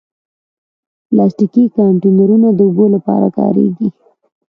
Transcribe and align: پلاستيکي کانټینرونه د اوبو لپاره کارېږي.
پلاستيکي 1.07 1.63
کانټینرونه 1.75 2.47
د 2.53 2.59
اوبو 2.67 2.85
لپاره 2.95 3.27
کارېږي. 3.37 3.89